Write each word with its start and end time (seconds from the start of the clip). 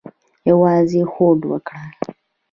یوازې 0.49 1.01
هوډ 1.13 1.39
وکړئ 1.51 1.87